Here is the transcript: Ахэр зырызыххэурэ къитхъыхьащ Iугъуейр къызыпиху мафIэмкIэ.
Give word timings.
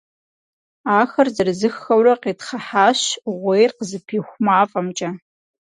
Ахэр 0.99 1.27
зырызыххэурэ 1.35 2.13
къитхъыхьащ 2.21 2.99
Iугъуейр 3.27 3.71
къызыпиху 3.77 4.41
мафIэмкIэ. 4.45 5.09